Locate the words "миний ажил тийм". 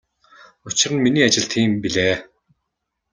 1.03-1.71